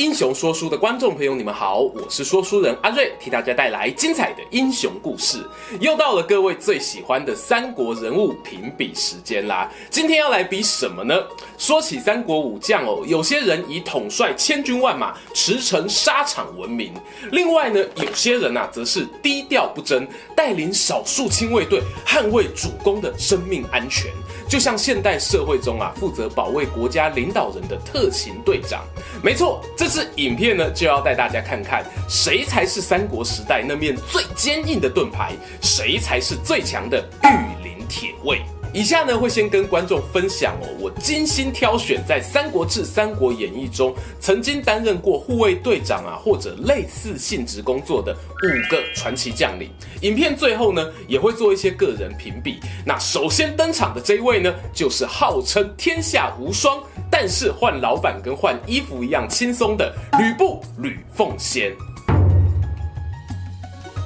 [0.00, 5.46] 英雄说书的观众朋友，你们好，我是说书人阿瑞，替大家带来精彩的英雄故事。
[5.78, 9.70] 又到了各位最喜欢的三国人物评比时间啦！
[9.90, 11.14] 今天要来比什么呢？
[11.58, 16.94] 说起三国武将哦，有些人以统帅千军万马、驰骋沙场闻名；
[17.30, 24.10] 另外呢，有些人呐、啊，则是低调不争，带领少数亲卫队，捍卫主公的生命安全。
[24.48, 28.82] 就像现代社会中啊，负责保卫国家领导人的特勤队长。
[29.22, 38.40] 没错，这这影片呢，就要带大家看看谁才是三国时代那面最坚硬的盾牌，谁才是最强的御林铁卫。
[38.72, 49.70] 以下呢，会先跟观众分享哦，我精心挑选在《三国志》《三国演义》中曾经担任过护卫队长啊，或者类似性质工作的五个传奇将领。
[50.02, 52.60] 影片最后呢，也会做一些个人评比。
[52.86, 61.74] 那首先登场的这位呢，就是号称天下无双，但是换老板跟换衣服一样轻松的吕布吕奉先。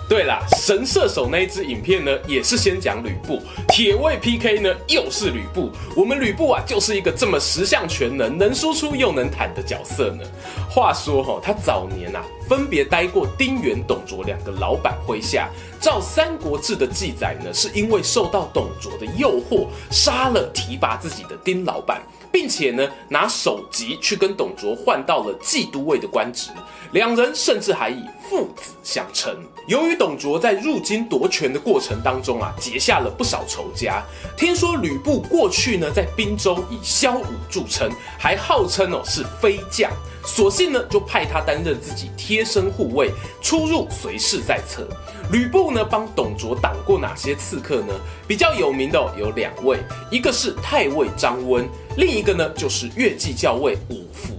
[0.06, 5.72] 对啦，神射手那一支影片呢，也是先讲吕布，铁卫 PK 呢又是吕布。
[5.96, 10.22] 我们吕布啊，就是一个这么十项全能，能输出又能坦的角色呢。
[10.68, 15.48] 话说哈、哦，他早年啊，分别待过丁原、董卓两个老板麾下。
[15.80, 22.02] 照《三国志》的记载呢，是因为受到董卓的诱惑，杀了提拔自己的丁老板，
[22.34, 26.50] 并且呢，拿首级去跟董卓换到了骑都尉的官职。
[26.90, 29.36] 两人甚至还以父子相称。
[29.68, 34.02] 由于董卓在入京夺权的过程当中啊，结下了不少仇家。
[34.36, 39.88] 听说吕布过去呢，在滨州以骁武著称，还号称哦是飞将，
[40.24, 44.88] 索性呢就派他担任自己贴身护卫，出入随侍在侧。
[45.32, 47.94] 吕布呢帮董卓挡过哪些刺客呢？
[48.28, 49.78] 比较有名的有两位，
[50.10, 54.34] 一个是太尉张温，另一个呢就是越骑校尉伍孚。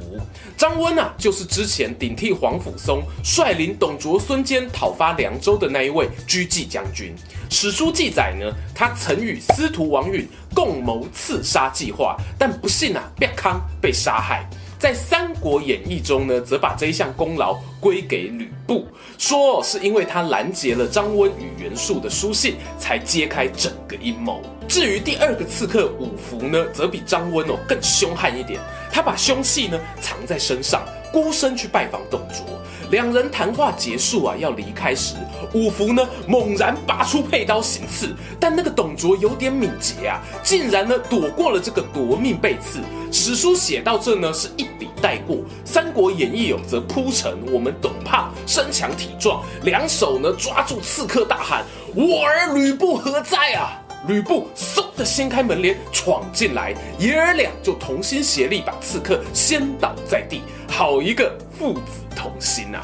[0.57, 7.13] 张温啊，就是之前顶替皇甫嵩，率领董卓孙坚讨伐凉州的那一位狙击将军。
[7.49, 14.49] 史书记载呢，他曾与司徒王允共谋刺杀计划，但不幸啊，瘪康被杀害。
[14.77, 18.85] 在《三国演义》中呢，则把这一项功劳归给吕布，
[19.17, 24.41] 说是因为他拦截了张温与袁术的书信，才揭开整个阴谋。
[24.67, 28.59] 至于第二个刺客五福呢，则比张温哦更凶悍一点。
[28.91, 32.45] 他把凶器呢藏在身上，孤身去拜访董卓。
[32.91, 35.15] 两人谈话结束啊，要离开时，
[35.53, 42.81] 五福呢猛然拔出佩刀行刺，但那个董卓有点敏捷啊，竟然呢躲过了这个夺命背刺。
[43.13, 51.63] 史书写到这呢是一笔带过，《三国演义》有则铺陈我们董胖身强体壮，两手呢抓住刺客大喊
[51.95, 61.81] ：“我儿吕布何在啊！”吕布嗖的掀开门帘闯进来，爷儿俩就同心协力把刺客掀倒在地，好一个父子
[62.15, 62.81] 同心啊！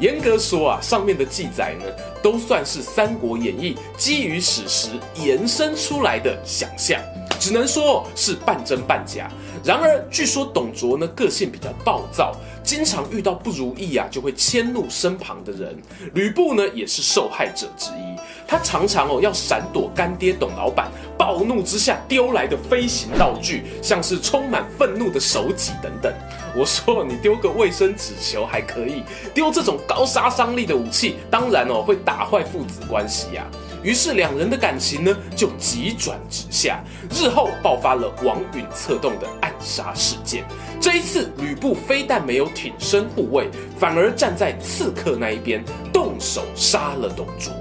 [0.00, 1.84] 严格说啊，上面的记载呢，
[2.22, 6.98] 都算是《三国演义》基于史实延伸出来的想象，
[7.38, 9.30] 只能说是半真半假。
[9.62, 15.76] 然而，据说董卓呢个性比较暴躁，经常遇到不如意啊就会迁怒身旁的人。
[16.14, 18.16] 吕布呢也是受害者之一，
[18.48, 26.10] 他常常哦要闪躲干爹董老板暴怒之下丢来的飞行道具，像是充满愤怒的手戟等等。
[26.56, 29.02] 我说你丢个卫生纸球还可以，
[29.34, 33.46] 丢这种高杀伤力的武器，当然哦会打坏父子关系呀、
[33.82, 40.44] 于是两人的感情呢就急转直下，日后爆发了王允策动的暗杀事件。
[40.80, 43.48] 这一次吕布非但没有挺身护卫，
[43.78, 47.52] 反而站在刺客那一边，动手杀了董卓。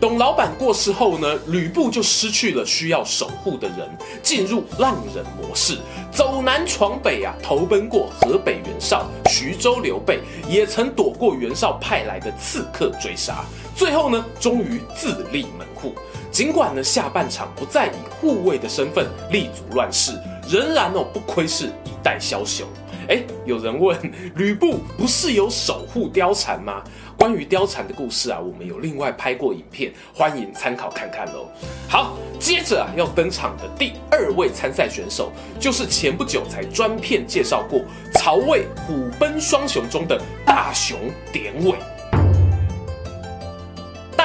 [0.00, 3.86] 董老板过世后呢，吕布就失去了需要守护的人，
[4.22, 5.76] 进入浪人模式，
[6.10, 13.44] 走南闯北啊，投奔过河北袁绍、徐州刘备，也曾躲过袁绍派来的刺客追杀。
[13.76, 15.94] 最后呢，终于自立门户。
[16.32, 20.12] 尽管呢下半场不再以护卫的身份立足乱世，
[20.48, 22.66] 仍然哦不愧是一代枭雄。
[23.10, 23.98] 哎，有人问，
[24.36, 26.80] 吕布不是有守护貂蝉吗？
[27.18, 31.48] 关于貂蝉的故事啊，我们有另外拍过影片，欢迎参考看看喽。
[31.88, 37.82] 好，接着啊要登场的第二位参赛选手，就是前不久才专片介绍过
[38.14, 40.96] 曹魏虎贲双雄中的大雄
[41.32, 41.74] 典韦。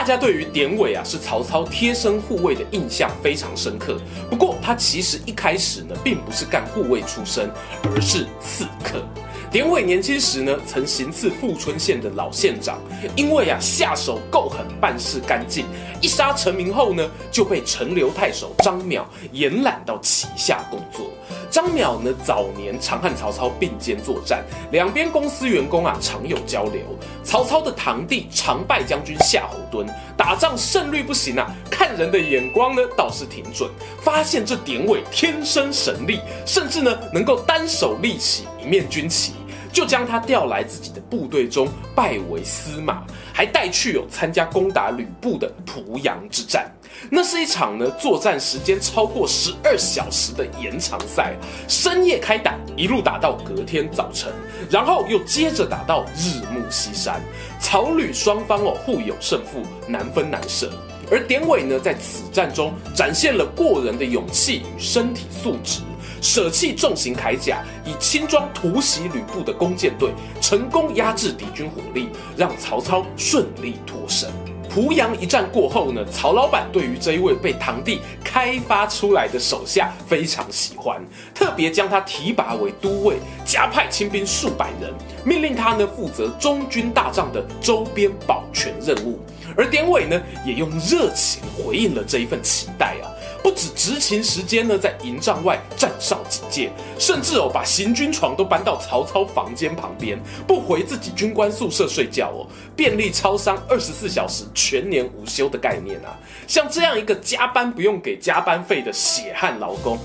[0.06, 3.98] 大家对于典韦啊是曹操贴身护卫的印象非常深刻。
[4.30, 7.50] 不过他其实一开始呢，并不是干护卫出身，
[7.81, 9.04] 而是刺客。
[9.51, 12.77] 典韦年轻时呢，曾行刺富春县的老县长，
[13.15, 15.65] 因为啊下手够狠，办事干净，
[16.01, 21.09] 一杀成名后呢，就被陈留太守张邈延揽到旗下工作。
[21.50, 26.81] 张邈呢，早年常和曹操并肩作战，两边公司员工啊常有交流。
[27.24, 29.88] 曹操的堂弟常败将军夏侯惇
[30.18, 33.69] 打仗胜率不行啊，看人的眼光呢倒是挺准，
[34.01, 39.33] 发现这典韦天生神力，甚至呢能够单手立起面军旗。
[39.71, 43.03] 就将他调来自己的部队中，拜为司马，
[43.33, 46.71] 还带去有参加攻打吕布的濮阳之战。
[47.09, 51.35] 那是一场呢作战时间超过十二小时的延长赛，
[51.67, 54.31] 深夜开打，一路打到隔天早晨，
[54.69, 57.21] 然后又接着打到日暮西山。
[57.59, 60.71] 曹吕双方哦互有胜负，难分难舍。
[61.12, 65.81] 而典韦呢在此战中展现了过人的勇气与身体素质。
[66.21, 74.29] 舍弃重型铠甲，以轻装突袭吕布的弓箭队，成功压制敌军火力，让曹操顺利脱身。
[74.67, 81.01] 濮阳一战过后呢，曹老板对于这一位被堂弟开发出来的手下非常喜欢，
[81.33, 83.15] 特别将他提拔为都尉，
[83.45, 89.17] 加派亲兵数百人，命令他呢负责中军大帐的周边保全任务。
[89.56, 93.07] 而典韦呢，也用热情回应了这一份期待啊。
[93.45, 102.50] 不止执勤时间呢，在营帐外站哨警戒，甚至哦把行军床都搬到曹操房间旁边，不回自己军官宿舍睡觉哦。
[102.75, 106.18] 便利超商二十四小时全年无休的概念啊！
[106.47, 110.00] 像这样一个加班不用给加班费的血汗劳工，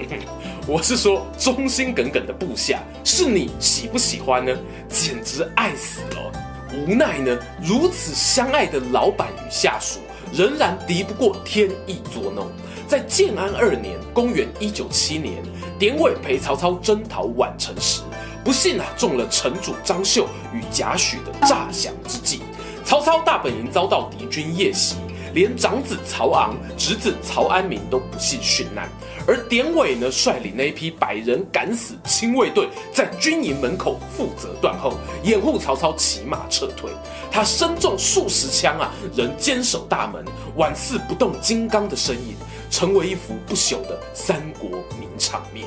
[0.66, 4.56] 我是说忠心耿耿的部下，是你喜不喜欢呢？
[4.88, 6.32] 简直爱死了！
[6.72, 9.98] 无奈呢，如此相爱的老板与下属，
[10.32, 12.50] 仍然敌不过天意作弄。
[12.88, 15.34] 在建安二年（公元一九七年），
[15.78, 18.00] 典韦陪曹操征讨宛城时，
[18.42, 22.40] 不幸啊中了城主张绣与贾诩的诈降之计。
[22.86, 24.96] 曹操大本营遭到敌军夜袭，
[25.34, 28.88] 连长子曹昂、侄子曹安民都不幸殉难。
[29.26, 36.90] 而典韦呢，率领那一批百人敢死亲卫队，在军营门口负责断后，掩护曹操骑马撤退。
[37.30, 40.24] 他身中数十枪啊，仍坚守大门，
[40.56, 42.34] 宛似不动金刚的身影。
[42.70, 45.66] 成为一幅不朽的三国名场面。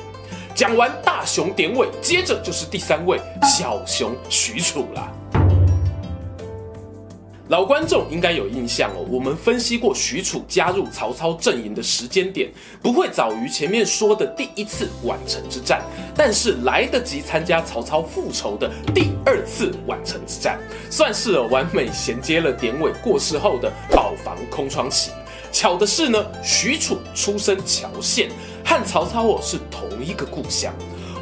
[0.54, 5.10] 讲完大雄典韦，接着就是第三位小雄许褚啦。
[7.48, 12.50] 老观众应该有印象哦，我们分析过许褚加入曹操阵营的时间点，
[12.80, 15.82] 不会早于前面说的第一次宛城之战，
[16.14, 20.58] 但是来得及参加曹操复仇的第二次宛城之战，
[20.88, 25.10] 算是完美衔接了典韦过世后的保房空窗期。
[25.52, 28.30] 巧的是呢，许褚出身乔县，
[28.64, 30.72] 和曹操哦是同一个故乡，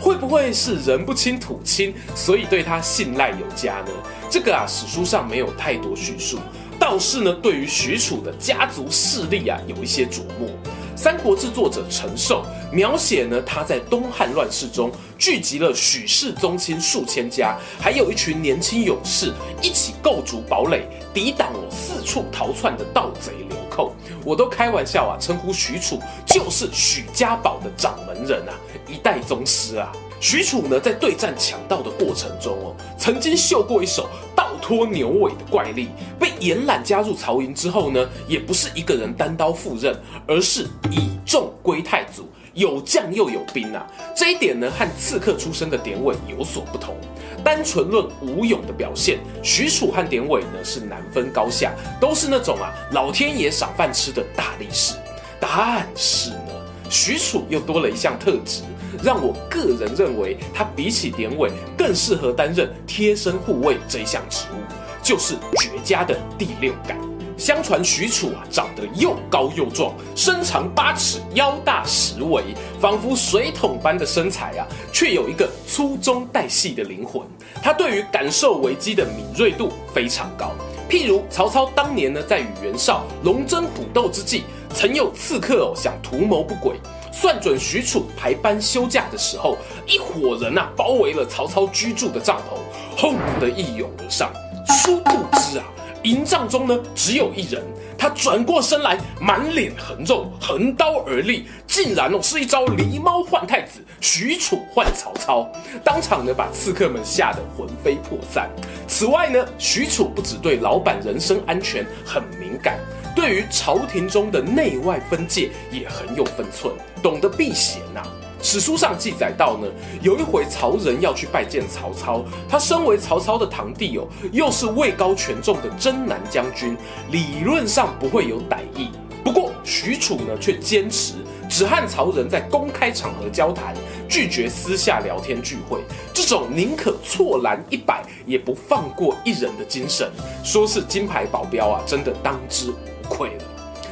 [0.00, 3.90] 会不会是人不亲土亲，所以对他信赖有加呢？
[4.30, 6.38] 这个啊史书上没有太多叙述，
[6.78, 10.48] 倒是呢对于许褚的家族势力啊有一些琢磨。
[11.02, 19.32] 《三国志》作者陈寿描写呢，他在东汉乱世中聚集了许氏宗亲数千家，还有一群年轻勇士
[19.62, 23.94] 一起构筑堡垒，抵挡我四处逃窜的盗贼流寇。
[24.26, 28.52] 我都开玩笑啊，称呼许褚就是许家堡的掌门人啊，
[28.86, 29.90] 一代宗师啊。
[30.20, 35.88] 许褚呢，在对战强盗的过程中哦，曾经秀过一手倒拖牛尾的怪力。
[36.18, 43.86] 被延揽加入曹营之后呢，也不是一个人单刀赴任，而是以众归太祖，有将又有兵啊。
[44.14, 46.94] 这一点呢，和刺客出身的典韦有所不同。
[47.42, 54.96] 单纯论武勇的表现，许褚和典韦呢是难分高下，都是那种啊老天爷赏饭吃的大力士。
[55.40, 56.52] 但是呢，
[56.90, 58.60] 许褚又多了一项特质。
[59.02, 64.60] 让我个人认为，他比起典韦更适合担任贴身护卫这一项职务，
[65.02, 66.98] 就是绝佳的第六感。
[67.36, 72.42] 相传许褚啊，长得又高又壮，身长八尺，腰大十围，
[72.78, 77.22] 仿佛水桶般的身材啊，却有一个粗中带细的灵魂。
[77.62, 80.52] 他对于感受危机的敏锐度非常高。
[80.86, 84.42] 譬如曹操当年呢，在与袁绍龙争虎斗之际，
[84.74, 86.76] 曾有刺客哦想图谋不轨。
[87.12, 92.58] 算准许褚排班休假的时候，一伙人呐、啊、包围了曹操居住的帐篷，
[92.96, 94.32] 轰的一拥而上。
[94.68, 95.64] 殊不知啊，
[96.04, 97.62] 营帐中呢，只有一人。
[97.98, 105.46] 他转过身来，满脸横肉，横刀而立，竟然哦是一招狸猫换太子，许褚换曹操，
[105.84, 108.48] 当场呢把刺客们吓得魂飞魄散。
[108.88, 112.78] 此外呢，许褚不只对老板人身安全很敏感，
[113.14, 118.02] 对于朝廷中的内外分界也很有分寸，懂得避嫌呐、
[118.42, 119.66] 史书上记载到呢，
[120.02, 126.76] 有一回曹仁要去拜见曹操，他身为曹操的堂弟哦，又是位高权重的征南将军，
[127.10, 128.90] 理论上不会有歹意。
[129.22, 131.14] 不过许褚呢，却坚持
[131.48, 133.74] 只和曹仁在公开场合交谈，
[134.08, 135.80] 拒绝私下聊天聚会。
[136.14, 140.10] 这种宁可错拦一百，也不放过一人的精神，
[140.42, 143.36] 说是金牌保镖啊，真的当之无愧。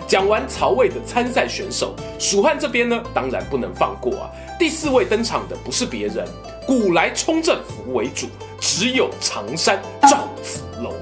[0.09, 4.31] 讲完曹魏的参赛选手，蜀汉这边呢，当然不能放过啊。
[4.59, 6.27] 第四位登场的不是别人，
[6.67, 8.27] 古来冲阵扶为主，
[8.59, 10.95] 只有常山赵子龙。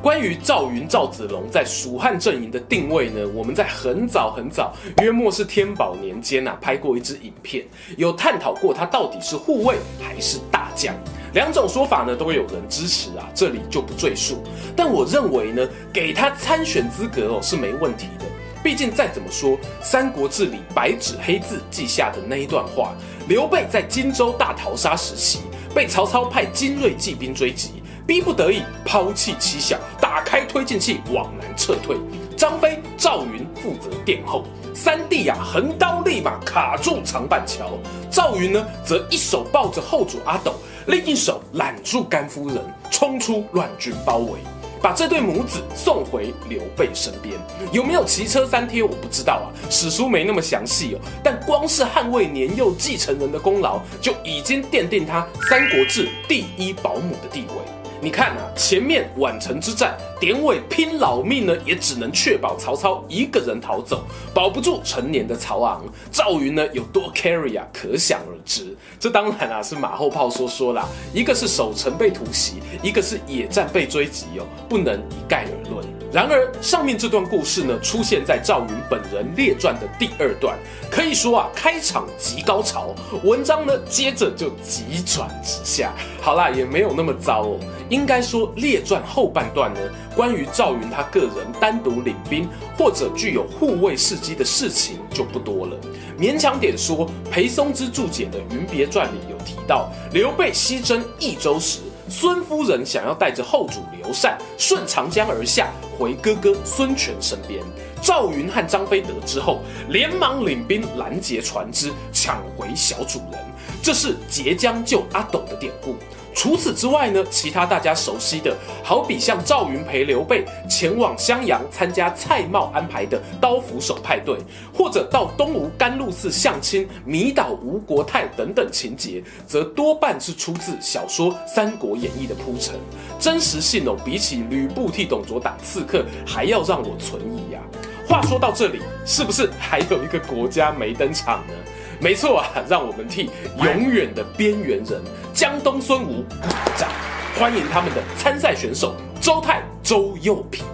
[0.00, 7.64] 关于赵云、赵子龙在蜀汉阵营的定位呢，我们在很早很早，约莫是天宝年间啊，拍过一支影片，
[7.96, 10.94] 有探讨过他到底是护卫还是大将。
[11.34, 14.42] 两种说法呢，都会有人支持啊，这里就不赘述。
[14.76, 18.24] 但我认为呢，给他参选资格哦是没问题的。
[18.62, 19.50] 毕竟再怎么说，
[19.82, 22.94] 《三国志》里白纸黑字记下的那一段话，
[23.28, 25.40] 刘备在荆州大逃杀时期，
[25.74, 31.96] 被曹操派精锐骑兵追击，逼不得已抛弃妻小，打开推进器往南撤退。
[32.44, 37.70] 张飞、赵云负责殿后，三弟啊横刀立马卡住长板桥，
[38.10, 40.52] 赵云呢则一手抱着后主阿斗。
[40.84, 42.58] 另一手揽住甘夫人，
[42.90, 44.40] 冲出乱军包围，
[44.82, 47.34] 把这对母子送回刘备身边。
[47.72, 48.82] 有没有骑车三贴？
[48.82, 51.00] 我不知道啊，史书没那么详细哦。
[51.22, 57.83] 但光是捍卫年幼继承人的功劳，就已经奠定他《三国志》第一保姆的地位。
[58.04, 65.82] 你看啊，前面宛城之战，典韦拼老命呢，也只能确保曹操一个人逃走，保不住成年的曹昂。
[66.12, 68.76] 赵云呢有多 carry 啊，可想而知。
[69.00, 75.93] 这当然啊是马后炮说说啦，一个是守城被突袭，一个是野战被追击哦，不能一概而论。
[76.14, 80.56] 然而上面这段故事呢，出现在赵云本人列传的第二段，
[80.88, 82.94] 可以说啊开场即高潮，
[83.24, 85.92] 文章呢接着就急转直下。
[86.22, 87.58] 好啦，也没有那么糟哦。
[87.88, 89.80] 应该说，列传后半段呢，
[90.14, 95.76] 关于赵云他个人单独领兵或者具有护卫事迹的事情就不多了。
[96.16, 107.62] 勉强点说，裴松之注解的《云别传》里有提到，刘备西征益州时，孙夫人想要带着后主刘禅顺长江而下，回哥哥孙权身边。
[108.02, 113.40] 赵云和张飞得知后，连忙领兵拦截船只，抢回小主人。
[113.82, 115.96] 这是截江救阿斗的典故。
[116.34, 124.36] 除此之外呢，其他大家熟悉的，好比像赵云陪刘备前往襄阳参加蔡瑁安排的刀斧手派对，
[124.76, 132.74] 或者到东吴甘露寺相亲、迷倒吴国太等等情节，则多半是出自小说《三国演义》的铺陈，
[133.18, 138.06] 真实性哦，比起吕布替董卓打刺客还要让我存疑呀、啊。
[138.06, 141.54] 话说到这里，是不是还有一个国家没登场呢？
[142.00, 145.00] 没错啊，让我们替永远的边缘人
[145.34, 146.36] 江东孙吴鼓
[146.78, 146.88] 掌，
[147.36, 150.64] 欢迎他们的参赛选手周泰、周又平。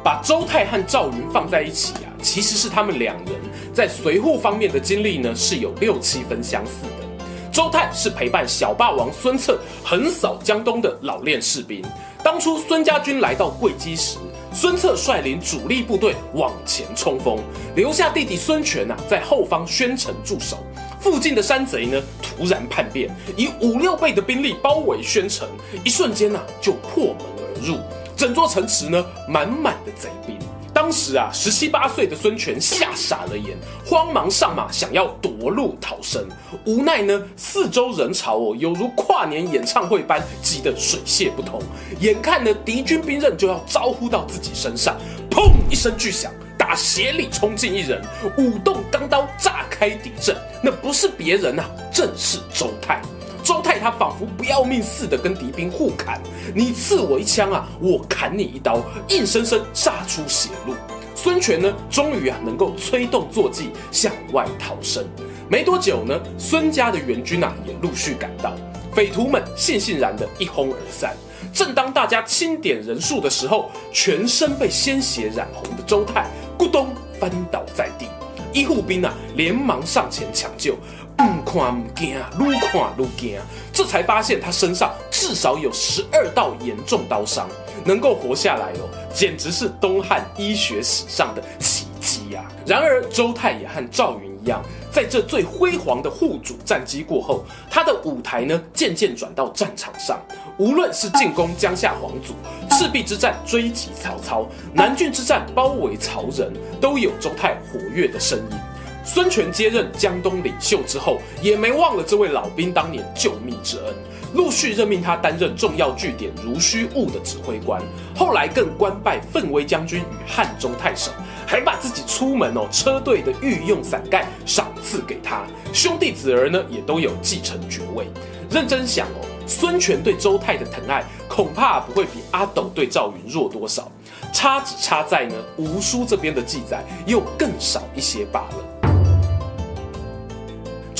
[0.00, 3.34] 把周泰和赵云放在一起啊，其实是他们两人
[3.74, 7.50] 在随扈方面的经历呢是有六七分相似的。
[7.50, 11.84] 周泰是陪伴小霸王孙策横扫江东的老练士兵，
[12.22, 14.18] 当初孙家军来到会稽时。
[14.52, 17.38] 孙策率领主力部队往前冲锋，
[17.74, 20.58] 留下弟弟孙权呐在后方宣城驻守。
[21.00, 25.48] 附近的山贼呢突然叛变，以五六倍的兵力包围宣城，
[25.82, 27.78] 一瞬间呐就破门而入，
[28.16, 30.38] 整座城池呢满满的贼兵。
[30.72, 36.26] 当时啊，十七八岁的孙权吓傻了眼，慌忙上马想要夺路逃生。
[36.64, 41.60] 无奈呢，四周人潮哦，犹如跨年演唱会般挤得水泄不通。
[41.98, 44.96] 眼看呢，敌军兵刃就要招呼到自己身上，
[45.28, 46.32] 砰一声巨响，
[46.70, 48.00] 打斜里冲进一人，
[48.38, 50.36] 舞动钢刀炸开敌阵。
[50.62, 53.02] 那不是别人呐、啊，正是周泰。
[53.42, 56.20] 周泰他仿佛不要命似的跟敌兵互砍，
[56.54, 60.76] 你刺我一枪啊，我砍你一刀，硬生生杀出血路。
[61.16, 65.04] 孙权呢，终于啊能够催动坐骑向外逃生。
[65.48, 68.54] 没多久呢，孙家的援军啊也陆续赶到，
[68.94, 71.16] 匪徒们悻悻然的一哄而散。
[71.52, 76.26] 正当大家清点人数的时候，全身被鲜血染红的周泰
[76.58, 76.88] 咕咚
[77.18, 78.06] 翻倒在地，
[78.52, 80.76] 医护兵啊连忙上前抢救。
[81.16, 83.38] 不看不惊，越看越惊，
[83.74, 87.46] 这才发现他身上至少有十二道严重刀伤，
[87.84, 92.42] 能够活下来哦，简直是东汉医学史上的奇迹呀！
[92.64, 100.20] 然而周泰也和赵云一样，在这最辉煌的护主战机过后，他的舞台呢渐渐转到战场上。
[100.58, 102.34] 无论是进攻江夏皇族、
[102.76, 108.69] 赤壁之战追击曹操、南郡之战包围曹仁，都有周泰活跃的身影。
[109.04, 113.94] 孙权接任江东领袖之后，也没忘了这位老兵当年救命之恩，
[114.34, 117.82] 陆续任命他担任重要据点如须兀的指挥官，
[118.14, 121.10] 后来更官拜奋威将军与汉中太守，
[121.46, 128.06] 还把自己出门哦车队的御用伞盖赏赐给他，兄弟子儿呢也都有继承爵位。
[128.50, 133.90] 认真想哦，孙权对周泰的疼爱恐怕不会比阿斗对赵云弱多少，
[134.32, 138.79] 差只差在呢吴书这边的记载又更少一些罢了。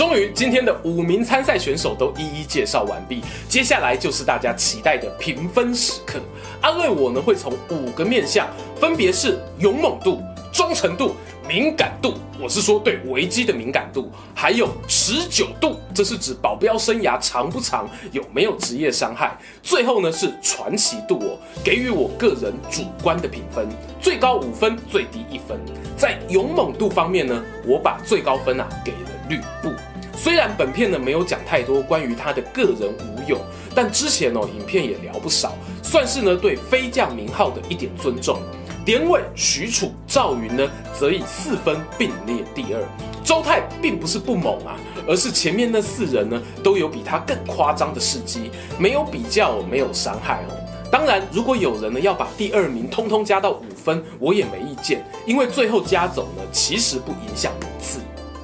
[0.00, 6.18] 终于，今天的五名参赛选手都一一介绍完毕，接下来就是大家期待的评分时刻。
[6.62, 8.48] 阿瑞我呢会从五个面向，
[8.80, 11.14] 分别是勇猛度、忠诚度、
[11.46, 19.36] 敏感度，我是说对危机的敏感度，还有持久度，这是指保镖生涯长不长，有没有职业伤害。
[19.62, 23.68] 最后呢是传奇度哦，给予我个人主观的评分，
[24.00, 25.60] 最高五分，最低一分。
[25.94, 28.98] 在勇猛度方面呢，我把最高分啊给了
[29.30, 29.72] 吕布。
[30.14, 33.40] 虽然本片呢没有讲太多关于他的个人武勇，
[33.74, 38.38] 但之前哦影片也聊不少，算是呢对飞将名号的一点尊重。
[38.84, 40.68] 典韦、许褚、赵云呢
[40.98, 42.82] 则以四分并列第二。
[43.22, 50.56] 周泰并不是不猛啊，而是前面那四人呢都有比他更夸张的事迹，没有比较，没有伤害哦。
[50.90, 58.00] 当然，如果有人呢要把第二名通通加到五分，我也没意见，因为最后加走呢其实不影响名次。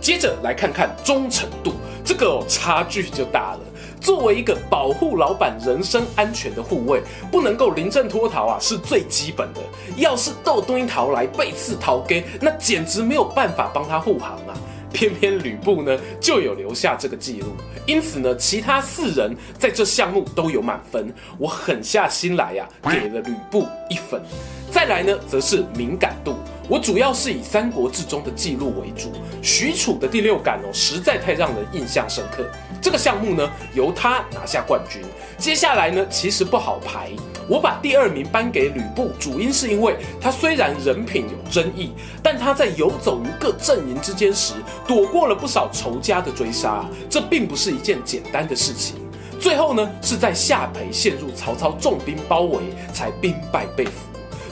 [0.06, 1.72] 接着来看看忠诚度，
[2.04, 3.60] 这个、差距就大了。
[4.00, 9.60] 作为一个保护老板人身安全的护卫，不能够临阵脱逃啊，是最基本的。
[9.96, 14.54] 要是倒追逃来背刺逃给，那简直没有办法帮他护航啊。
[14.96, 17.48] 偏偏吕布呢就有留下这个记录，
[17.84, 21.12] 因此呢，其他四人在这项目都有满分。
[21.36, 24.22] 我狠下心来呀、给了吕布一分。
[24.70, 26.36] 再来呢，则是敏感度。
[26.66, 29.12] 我主要是以《三国志》中的记录为主，
[29.42, 32.42] 许褚的第六感哦，实在太让人印象深刻。
[32.80, 35.02] 这个项目呢，由他拿下冠军。
[35.36, 37.10] 接下来呢，其实不好排。
[37.48, 44.54] 我把第二名颁给吕布，主因是因为他虽然人品有争议，但他在游走于各阵营之间时，
[44.86, 48.96] 躲过了不少仇家的追杀，这并不是一件简单的事情。
[49.38, 52.58] 最后呢，是在下邳陷入曹操重兵包围，
[52.92, 53.92] 才兵败被俘。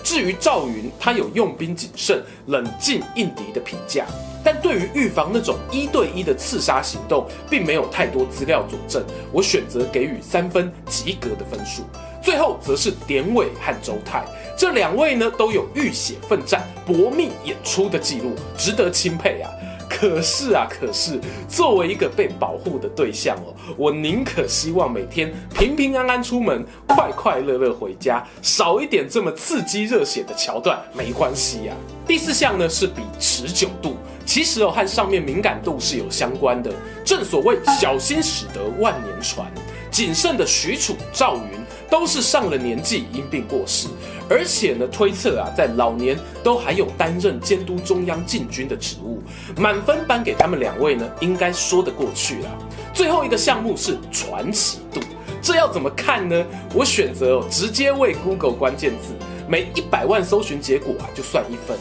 [0.03, 4.05] 至于赵云，他有用兵谨慎、冷静应敌的评价，
[4.45, 9.03] 但对于预防那种一对一的刺杀行动，并没有太多资料佐证。
[9.33, 11.83] 我选择给予三分及格的分数。
[12.25, 14.25] 最后则是典韦和周泰，
[14.57, 19.51] 这两位呢都有浴血奋战、搏命演出的记录，值得钦佩啊。
[19.91, 31.75] 可是啊，可是作为一个被保护的对象哦，我宁可希望每天平平安安出门，快快乐乐回家，少一点这么刺激热血的桥段没关系呀。
[32.07, 36.73] 第四项呢是比持久度，其实哦和上面敏感度是有相关的。
[37.05, 39.47] 正所谓小心驶得万年船，
[39.95, 43.87] 谨慎的许褚、赵云都是上了年纪因病过世。
[44.29, 49.23] 而且呢，推测啊，在老年都还有担任监督中央禁军的职务，
[49.57, 52.51] 满分颁给他们两位呢，应该说得过去了。
[52.93, 55.01] 最后一个项目是传奇度，
[55.41, 56.45] 这要怎么看呢？
[56.75, 59.15] 我选择哦，直接为 Google 关键字，
[59.47, 61.79] 每一百万搜寻结果啊，就算一分。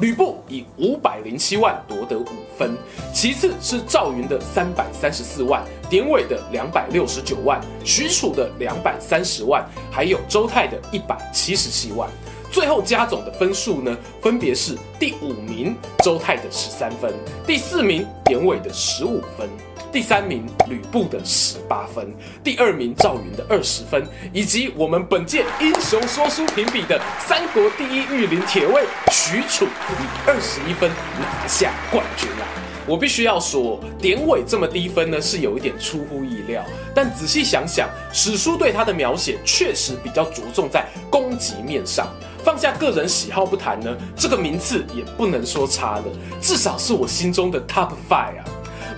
[0.00, 2.26] 吕布以五百零七万夺得五
[2.58, 2.76] 分，
[3.12, 12.08] 其次是赵云的三百三十四万，典韦的两百六十九万，许褚的两百三十万，还有周泰的一百七十七万。
[12.50, 17.12] 最后加总的分数呢，分别是第五名周泰的十三分，
[17.46, 19.48] 第四名典韦的十五分。
[19.94, 32.46] 第三名吕布的十八分，第二名赵云的二十分，以及我们本届英雄说书评比的三国第一御林铁卫许褚以二十一分拿下冠军啦！
[32.88, 36.64] 我必须要说，典韦这么低分呢，是有一点出乎意料。
[36.92, 42.08] 但仔细想想，史书对他的描写确实比较着重在攻击面上。
[42.42, 46.04] 放下个人喜好不谈呢，这个名次也不能说差了，
[46.40, 48.44] 至少是我心中的 top five 啊！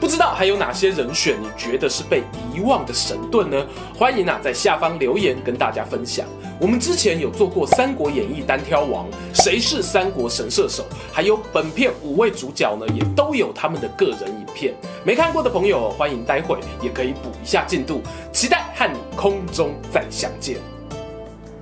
[0.00, 2.22] 不知道还有哪些人选你觉得是被
[2.54, 3.66] 遗忘的神盾呢？
[3.96, 6.26] 欢迎啊，在下方留言跟大家分享。
[6.60, 14.74] 我们之前有做过《三国演义》单挑王，谁是三国神射手，还有本片五位主角呢，也都有他们的个人影片。
[15.04, 18.02] 没看过的朋友，欢迎待会也可以补一下进度。
[18.32, 20.75] 期待和你空中再相见。